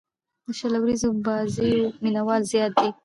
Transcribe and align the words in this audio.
د 0.43 0.45
شل 0.57 0.73
اووريزو 0.77 1.09
بازيو 1.25 1.85
مینه 2.03 2.21
وال 2.27 2.41
زیات 2.51 2.71
دي. 2.79 2.89